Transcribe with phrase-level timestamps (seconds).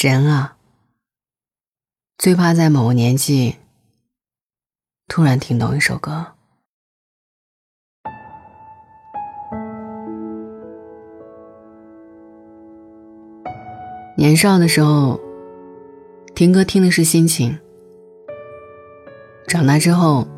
[0.00, 0.56] 人啊，
[2.18, 3.56] 最怕在某个年纪
[5.08, 6.24] 突然听懂一首歌。
[14.16, 15.18] 年少的时候，
[16.32, 17.58] 听歌听的是心情；
[19.48, 20.28] 长大之后，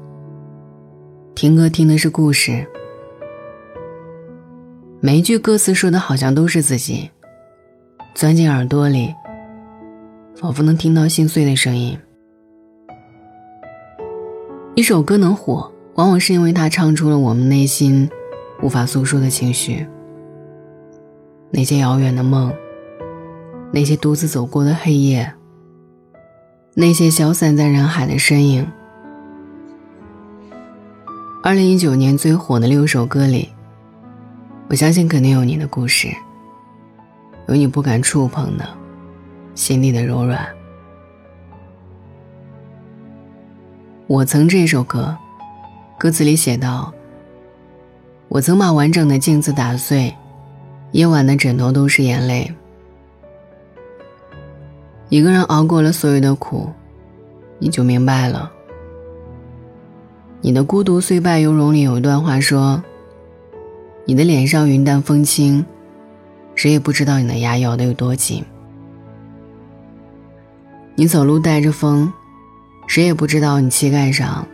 [1.34, 2.66] 听歌听的是故事。
[5.02, 7.10] 每一句歌词说的好像都是自己，
[8.14, 9.14] 钻进耳朵里，
[10.40, 11.98] 仿佛能听到心碎的声音。
[14.74, 18.08] 一首歌能火，往往是因为它唱出了我们内心
[18.62, 19.86] 无法诉说的情绪，
[21.50, 22.50] 那些遥远的梦。
[23.70, 25.30] 那些独自走过的黑夜，
[26.74, 28.66] 那些消散在人海的身影。
[31.42, 33.50] 二零一九年最火的六首歌里，
[34.70, 36.08] 我相信肯定有你的故事，
[37.46, 38.66] 有你不敢触碰的
[39.54, 40.46] 心里的柔软。
[44.06, 45.16] 我曾这首歌，
[45.98, 46.92] 歌词里写道
[48.28, 50.14] ：“我曾把完整的镜子打碎，
[50.92, 52.52] 夜晚的枕头都是眼泪。”
[55.10, 56.70] 一个人熬过了所有的苦，
[57.58, 58.50] 你就明白了。
[60.40, 62.82] 你的孤独虽败犹荣里有一段话说
[64.06, 65.64] ：“你的脸上云淡风轻，
[66.54, 68.44] 谁也不知道你的牙咬得有多紧。
[71.00, 72.12] 你走路带着风，
[72.86, 74.46] 谁也不知道你膝盖上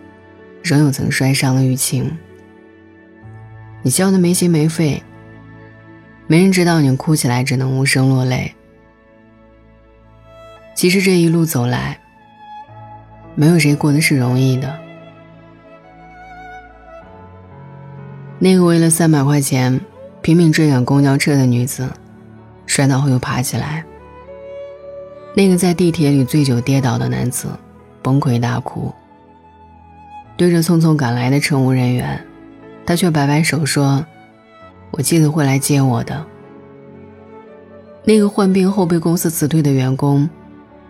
[0.62, 2.16] 仍有曾摔伤的淤青。
[3.83, 5.03] 你笑得没心没肺，
[6.28, 8.55] 没人知道你哭起来只能无声落泪。”
[10.77, 11.98] 其实这一路走来，
[13.34, 14.72] 没有谁过得是容易的。
[18.38, 19.81] 那个为了三百块钱
[20.22, 21.91] 拼命追赶公交车的女子，
[22.66, 23.83] 摔倒后又爬起来；
[25.36, 27.48] 那个在地铁里醉酒跌倒的男子，
[28.00, 28.90] 崩溃大哭。
[30.34, 32.26] 对着匆匆赶来的乘务人员，
[32.86, 34.02] 他却摆摆手说
[34.92, 36.25] ：“我记得会来接我的。”
[38.02, 40.28] 那个患病后被公司辞退的员工。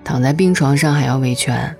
[0.04, 1.76] 躺在病床上还要维权。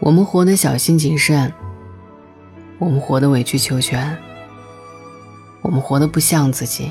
[0.00, 1.52] 我们活得小心谨慎，
[2.78, 4.16] 我们活得委曲求全，
[5.60, 6.90] 我们活得不像自己。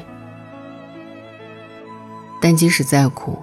[2.47, 3.37] 但即使再苦，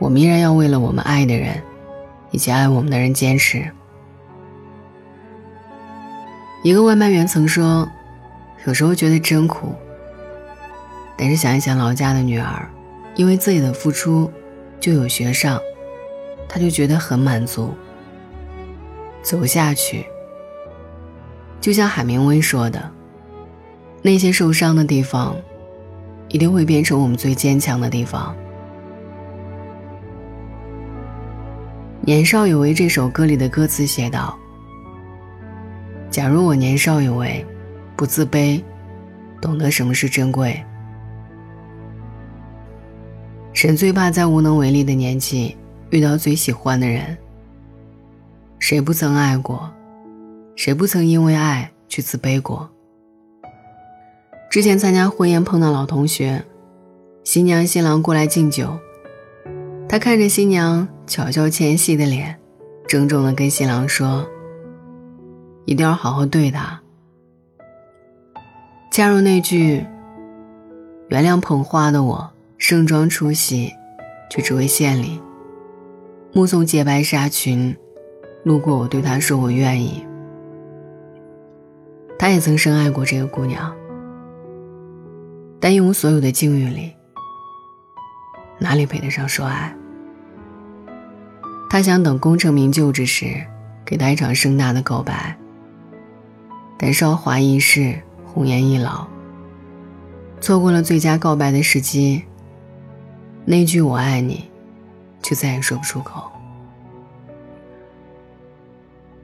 [0.00, 1.62] 我们依然要为了我们爱的人，
[2.32, 3.64] 以及爱我们的人坚持。
[6.64, 7.88] 一个外卖员曾说
[8.66, 9.72] ：“有时候觉得真苦，
[11.16, 12.68] 但是想一想老家的女儿。”
[13.14, 14.28] 因为自己的付出，
[14.80, 15.60] 就有学上，
[16.48, 17.72] 他就觉得很满足。
[19.22, 20.04] 走下去，
[21.60, 22.90] 就像海明威说的，
[24.02, 25.36] 那些受伤的地方，
[26.28, 28.34] 一定会变成我们最坚强的地方。
[32.00, 34.36] 年少有为这首歌里的歌词写道
[36.10, 37.44] ：“假如我年少有为，
[37.96, 38.62] 不自卑，
[39.40, 40.62] 懂得什么是珍贵。”
[43.54, 45.56] 人最怕在无能为力的年纪
[45.90, 47.16] 遇到最喜欢的人。
[48.60, 49.68] 谁不曾爱过？
[50.54, 52.70] 谁不曾因为爱去自卑过？
[54.56, 56.42] 之前参加婚宴碰到老同学，
[57.24, 58.74] 新娘新郎过来敬酒，
[59.86, 62.34] 他看着新娘巧笑纤细的脸，
[62.88, 64.26] 郑重的跟新郎说
[65.66, 66.80] ：“一定要好好对她。”
[68.90, 69.84] 加入那句
[71.10, 73.70] ：“原谅捧花的我。”盛装出席，
[74.30, 75.20] 却只为献礼。
[76.32, 77.76] 目送洁白纱裙
[78.42, 80.02] 路过，我对他说：“我愿意。”
[82.18, 83.70] 他也曾深爱过这个姑娘，
[85.58, 86.92] 但一无所有的境遇里，
[88.58, 89.74] 哪里配得上说爱？
[91.68, 93.44] 他想等功成名就之时，
[93.84, 95.36] 给他一场盛大的告白。
[96.78, 99.06] 但韶华易逝，红颜易老，
[100.40, 102.22] 错过了最佳告白的时机。
[103.44, 104.50] 那句“我爱你”，
[105.22, 106.30] 就再也说不出口。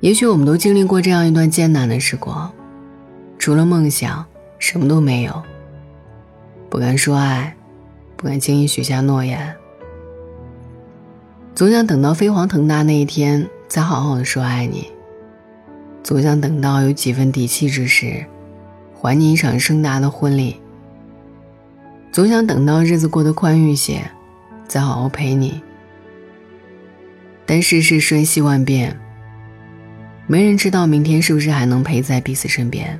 [0.01, 2.51] 也许我们都经历过这样一段艰难的时光，
[3.39, 4.25] 除了梦想，
[4.59, 5.43] 什么都没有。
[6.73, 7.55] 不敢说爱，
[8.17, 9.55] 不敢轻易许下诺言，
[11.55, 14.91] 总想等到飞黄腾达那一天，再好好的说爱你。
[16.03, 18.25] 总想等到有几分底气之时，
[18.95, 20.57] 还你一场盛大的婚礼。
[22.11, 24.11] 总想等到日子过得宽裕些，
[24.67, 25.61] 再好好陪你。
[27.45, 28.99] 但世事瞬息万变，
[30.27, 32.99] 没人知道明天是不是还能陪在彼此身边。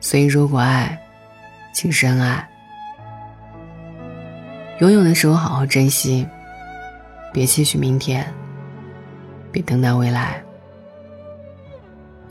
[0.00, 0.98] 所以，如果爱，
[1.76, 2.48] 请深爱。
[4.80, 6.26] 拥有的时候好好珍惜，
[7.34, 8.26] 别期许明天，
[9.52, 10.42] 别等待未来。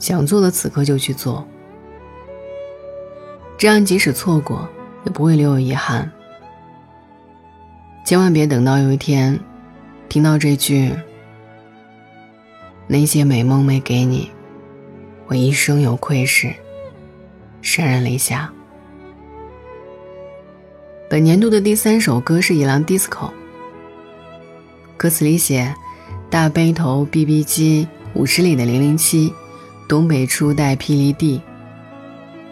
[0.00, 1.46] 想做的此刻就去做，
[3.56, 4.68] 这样即使错过，
[5.04, 6.10] 也不会留有遗憾。
[8.04, 9.38] 千万别等到有一天，
[10.08, 10.92] 听到这句
[12.88, 14.28] “那些美梦没给你，
[15.28, 16.52] 我一生有愧”时，
[17.62, 18.52] 潸然泪下。
[21.08, 23.08] 本年度的第三首歌是《野狼 DISCO》，
[24.96, 25.72] 歌词里写
[26.28, 29.32] ：“大背头，BB 机，五十里的零零七，
[29.86, 31.40] 东北初代霹雳地，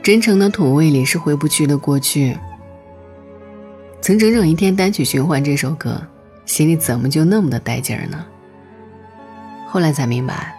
[0.04, 2.38] 真诚的土味里是回不去的过去。”
[4.00, 6.00] 曾整整一天单曲循环这首歌，
[6.46, 8.24] 心里怎么就那么的带劲儿呢？
[9.66, 10.54] 后来才明白，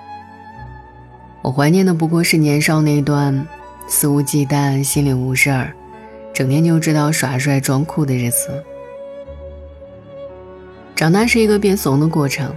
[1.41, 3.48] 我怀念的不过是年少那段
[3.88, 5.74] 肆无忌惮、心里无事儿，
[6.36, 8.62] 整天就知道耍帅装酷的日子。
[10.94, 12.54] 长大是一个变怂的过程，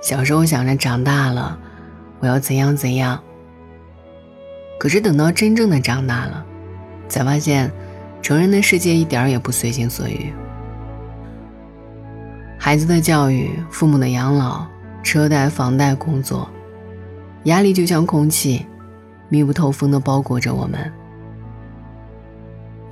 [0.00, 1.58] 小时候想着长大了
[2.18, 3.22] 我要怎样怎样，
[4.80, 6.42] 可是等到真正的长大了，
[7.08, 7.70] 才发现。
[8.20, 10.32] 成人的世界一点儿也不随心所欲，
[12.58, 14.66] 孩子的教育、父母的养老、
[15.04, 16.46] 车贷、房贷、工作，
[17.44, 18.66] 压力就像空气，
[19.28, 20.92] 密不透风的包裹着我们。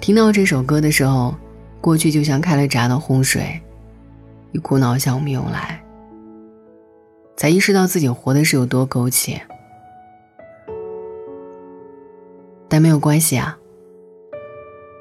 [0.01, 1.35] 听到这首歌的时候，
[1.81, 3.61] 过去就像开了闸的洪水，
[4.53, 5.83] 一股脑向我们涌来，
[7.37, 9.41] 才意识到自己活的是有多苟且。
[12.69, 13.57] 但没有关系啊。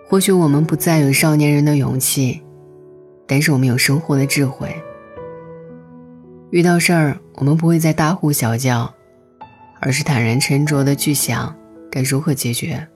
[0.07, 2.41] 或许我们不再有少年人的勇气，
[3.27, 4.75] 但是我们有生活的智慧。
[6.51, 8.93] 遇到事儿，我们不会再大呼小叫，
[9.81, 11.55] 而是坦然沉着的去想
[11.91, 12.87] 该如何解决。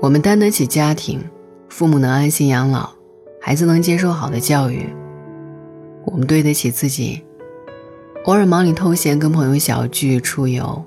[0.00, 1.22] 我们担得起家庭，
[1.68, 2.88] 父母能安心养老，
[3.38, 4.88] 孩子能接受好的教育。
[6.06, 7.22] 我们对得起自己，
[8.24, 10.82] 偶尔忙里偷闲跟朋友小聚出游。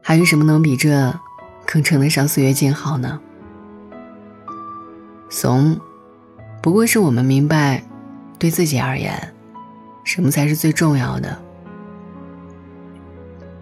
[0.00, 1.12] 还有什么能比这？
[1.66, 3.18] 更称得上岁月静好呢。
[5.28, 5.76] 怂，
[6.62, 7.82] 不过是我们明白，
[8.38, 9.34] 对自己而言，
[10.04, 11.36] 什么才是最重要的。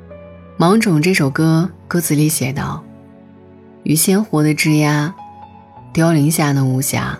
[0.58, 2.84] 《芒种》这首歌歌词里写道
[3.82, 5.12] ：“与鲜活的枝桠，
[5.92, 7.16] 凋零下的无暇，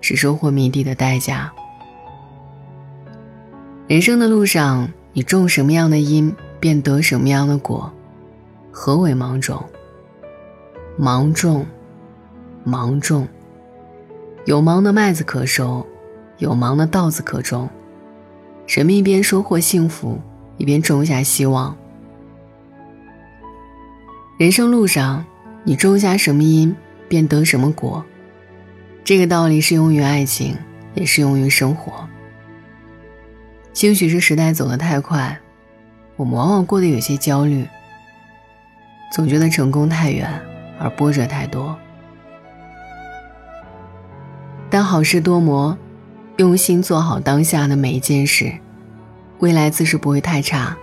[0.00, 1.52] 是收获迷地的代价。”
[3.86, 7.92] 人生的路上，你种什么样的因，便得什么样的果。
[8.70, 9.64] 何为芒种？
[10.96, 11.66] 芒种，
[12.62, 13.26] 芒种，
[14.44, 15.84] 有芒的麦子可收，
[16.38, 17.68] 有芒的稻子可种。
[18.68, 20.20] 人们一边收获幸福，
[20.56, 21.76] 一边种下希望。
[24.38, 25.24] 人生路上，
[25.64, 26.74] 你种下什么因，
[27.08, 28.04] 便得什么果。
[29.04, 30.56] 这个道理适用于爱情，
[30.94, 32.08] 也适用于生活。
[33.72, 35.38] 兴许是时代走得太快，
[36.16, 37.66] 我们往往过得有些焦虑，
[39.12, 40.28] 总觉得成功太远。
[40.82, 41.78] 而波折太多，
[44.70, 45.76] 但好事多磨，
[46.38, 48.50] 用心做好当下的每一件事，
[49.40, 50.74] 未来自是不会太差。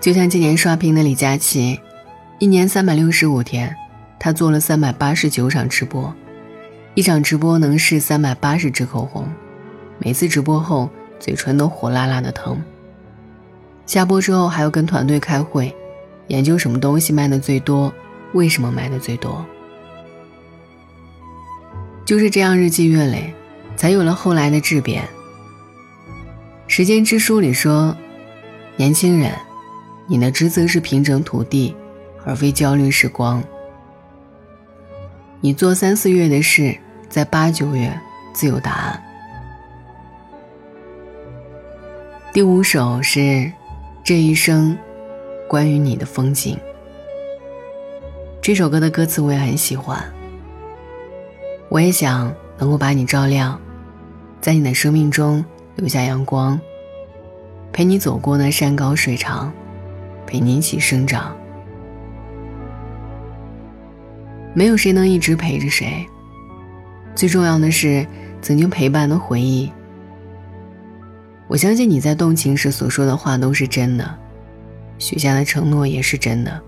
[0.00, 1.78] 就像今年刷屏的李佳琦，
[2.44, 3.74] 一年三百六十五天，
[4.18, 6.14] 他做了三百八十九场直播，
[6.92, 9.26] 一场直播能试三百八十支口红，
[9.98, 12.62] 每次直播后嘴唇都火辣辣的疼。
[13.86, 15.74] 下播之后还要跟团队开会。
[16.26, 17.90] 研究什么东西卖的最多？
[18.34, 19.42] 为什么卖的最多？
[22.04, 23.32] 就是这样日积月累，
[23.74, 25.02] 才有了后来的质变。
[26.66, 27.96] 《时间之书》里说
[28.76, 29.32] ：“年轻人，
[30.06, 31.74] 你的职责是平整土地，
[32.24, 33.42] 而非焦虑时光。
[35.40, 36.76] 你做三四月的事，
[37.08, 37.92] 在八九月
[38.32, 39.02] 自有答案。”
[42.32, 43.52] 第五首是
[44.02, 44.76] 这一生。
[45.46, 46.58] 关于你的风景，
[48.40, 50.02] 这首歌的歌词我也很喜欢。
[51.68, 53.60] 我也想能够把你照亮，
[54.40, 55.44] 在你的生命中
[55.76, 56.58] 留下阳光，
[57.72, 59.52] 陪你走过那山高水长，
[60.26, 61.36] 陪你一起生长。
[64.54, 66.06] 没有谁能一直陪着谁，
[67.14, 68.06] 最重要的是
[68.40, 69.70] 曾经陪伴的回忆。
[71.48, 74.18] 我相信你在动情时所说的话都是真的。
[74.96, 76.62] 许下的承诺也是真的，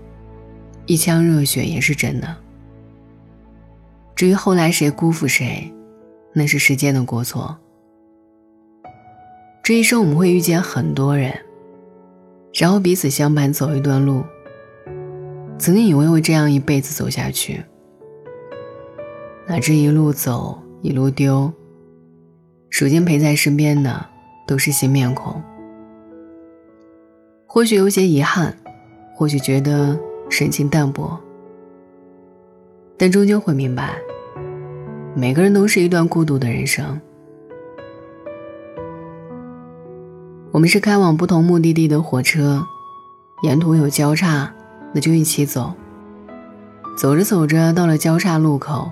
[0.85, 2.35] 一腔热血也是真的。
[4.15, 5.73] 至于后来谁辜负谁，
[6.33, 7.57] 那是时间的过错。
[9.63, 11.33] 这一生我们会遇见很多人，
[12.53, 14.23] 然后彼此相伴走一段路，
[15.57, 17.63] 曾经以为会这样一辈子走下去，
[19.49, 21.51] 哪知一路走一路丢。
[22.69, 24.05] 如今陪在身边的
[24.45, 25.41] 都是新面孔，
[27.47, 28.55] 或许有些遗憾，
[29.15, 29.97] 或许觉得
[30.29, 31.17] 深情淡薄，
[32.97, 33.95] 但终究会明白，
[35.15, 36.99] 每个人都是一段孤独的人生。
[40.51, 42.61] 我们是开往不同目的地的火车，
[43.43, 44.53] 沿途有交叉。
[44.93, 45.73] 那就一起走。
[46.97, 48.89] 走着走着，到了交叉路口，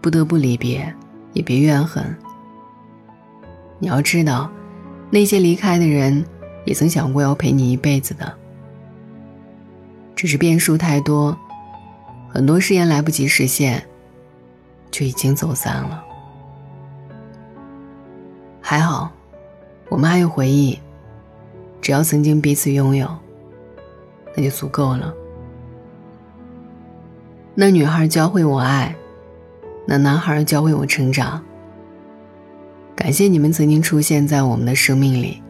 [0.00, 0.94] 不得不离别，
[1.32, 2.04] 也别怨恨。
[3.78, 4.50] 你要知道，
[5.10, 6.24] 那些离开的人，
[6.64, 8.32] 也曾想过要陪你一辈子的，
[10.14, 11.36] 只是变数太多，
[12.28, 13.82] 很多誓言来不及实现，
[14.90, 16.04] 就已经走散了。
[18.60, 19.10] 还好，
[19.88, 20.78] 我们还有回忆，
[21.80, 23.08] 只要曾经彼此拥有。
[24.36, 25.12] 那就足够了。
[27.52, 28.94] 那女孩教会我爱，
[29.86, 31.42] 那男孩教会我成长。
[32.94, 35.42] 感谢你们曾经出现在我们的生命里。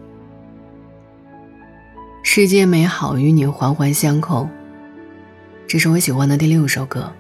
[2.23, 4.49] 世界美好与你环环相扣。
[5.67, 7.13] 这是我喜欢的第六首歌。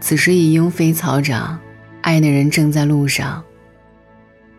[0.00, 1.58] 此时已莺飞草长，
[2.02, 3.42] 爱的人正在路上。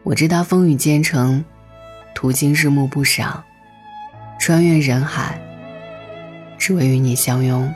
[0.04, 1.44] 我知他风雨兼程，
[2.14, 3.44] 途经日暮不赏。
[4.40, 5.40] 穿越人海，
[6.58, 7.72] 只为与你相拥。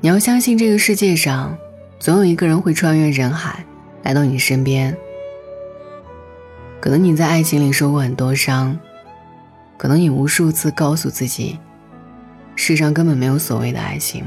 [0.00, 1.56] 你要相信，这个世界上
[1.98, 3.64] 总有一个人会穿越人海
[4.02, 4.96] 来到你身边。
[6.80, 8.78] 可能你在爱情里受过很多伤，
[9.76, 11.58] 可能你无数次告诉自己，
[12.56, 14.24] 世上根本没有所谓的爱情。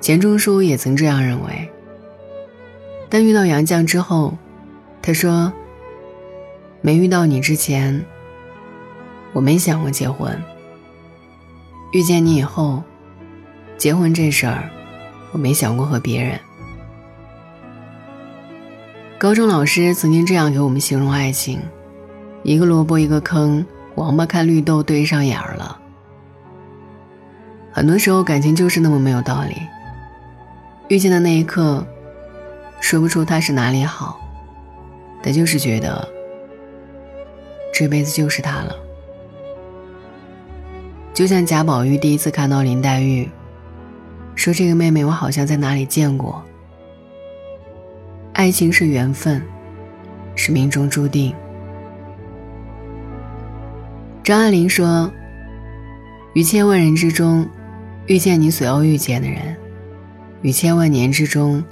[0.00, 1.70] 钱钟书也曾这样认为，
[3.10, 4.36] 但遇到杨绛之后，
[5.00, 5.52] 他说。
[6.84, 8.04] 没遇到你之前，
[9.32, 10.36] 我没想过结婚。
[11.92, 12.82] 遇见你以后，
[13.82, 14.70] 结婚这事儿，
[15.32, 16.38] 我没想过和别人。
[19.18, 21.60] 高中老师曾经这样给我们形容爱情：
[22.44, 25.80] 一个萝卜一个坑，王八看绿豆对上眼儿了。
[27.72, 29.56] 很多时候，感情就是那么没有道理。
[30.86, 31.84] 遇见的那一刻，
[32.78, 34.20] 说不出他是哪里好，
[35.20, 36.08] 但就是觉得。
[37.74, 38.76] 这辈子就是他了，
[41.12, 43.28] 就像贾宝玉第一次看到林黛玉，
[44.34, 46.42] 说：“这个妹妹我好像在哪里见过。”
[48.34, 49.42] 爱情是缘分，
[50.34, 51.34] 是命中注定。
[54.22, 55.10] 张爱玲说
[56.34, 57.46] ：“于千万人之中，
[58.06, 59.54] 遇见你所要遇见的人；
[60.42, 61.62] 于千万年之中，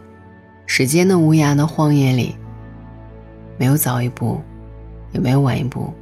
[0.67, 2.37] 时间的无涯的荒野里，
[3.57, 4.41] 没有早一步。”
[5.13, 5.93] 也没有晚一步，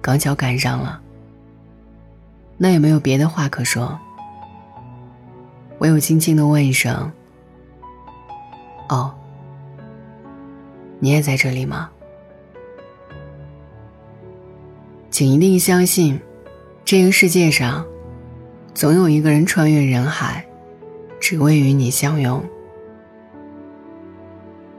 [0.00, 1.00] 刚巧赶上了。
[2.58, 3.96] 那也没有别的话可说，
[5.82, 7.10] 唯有轻轻的问一声
[8.88, 9.12] ：“哦，
[11.00, 11.90] 你也在这里吗？”
[15.10, 16.20] 请一定相信，
[16.84, 17.84] 这个世界上，
[18.72, 20.46] 总有一个人穿越人海，
[21.18, 22.40] 只为与你相拥。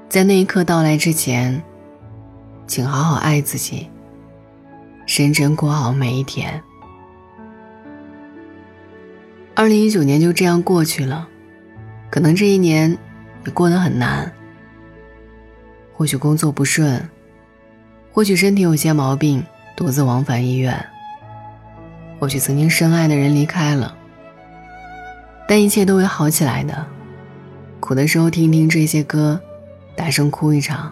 [0.08, 1.62] 在那一刻到来之前。
[2.66, 3.90] 请好好爱自己，
[5.06, 6.64] 认真过好每一天。
[9.56, 11.28] 二零一九年就这样过去了，
[12.10, 12.98] 可能这一年
[13.46, 14.32] 你过得很难，
[15.94, 17.08] 或许工作不顺，
[18.12, 19.44] 或许身体有些毛病，
[19.76, 20.84] 独自往返医院，
[22.20, 23.96] 或许曾经深爱的人离开了，
[25.48, 26.86] 但一切都会好起来的。
[27.80, 29.40] 苦的时候听听这些歌，
[29.96, 30.92] 大声哭一场。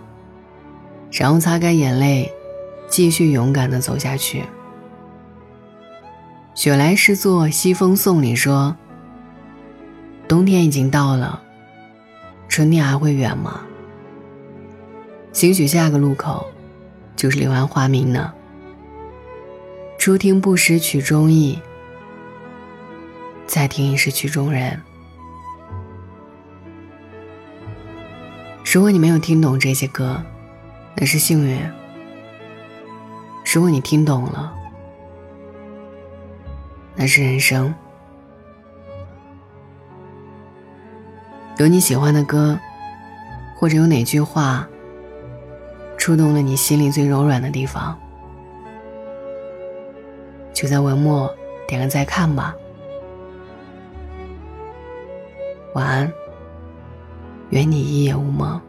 [1.11, 2.31] 然后擦干眼泪，
[2.87, 4.43] 继续勇敢地走下去。
[6.53, 8.75] 雪莱诗作《西风颂》里说
[10.27, 11.41] ：“冬天已经到了，
[12.49, 13.61] 春天还会远吗？
[15.31, 16.45] 兴许下个路口，
[17.15, 18.33] 就是柳暗花明呢。
[19.97, 21.57] 初听不识曲中意，
[23.47, 24.81] 再听已是曲中人。
[28.65, 30.21] 如果你没有听懂这些歌，
[30.97, 31.57] 那是幸运。
[33.53, 34.53] 如果你听懂了，
[36.95, 37.73] 那是人生。
[41.57, 42.59] 有你喜欢的歌，
[43.55, 44.67] 或者有哪句话
[45.97, 47.99] 触动了你心里最柔软的地方，
[50.53, 51.31] 就在文末
[51.67, 52.55] 点个再看吧。
[55.75, 56.11] 晚安，
[57.51, 58.59] 愿你一夜无梦。